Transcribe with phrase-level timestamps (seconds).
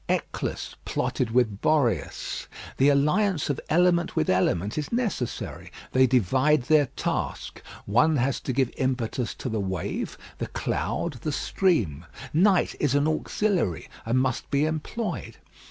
[0.09, 2.47] Eolus plotted with Boreas.
[2.77, 7.61] The alliance of element with element is necessary; they divide their task.
[7.85, 13.07] One has to give impetus to the wave, the cloud, the stream: night is an
[13.07, 15.37] auxiliary, and must be employed.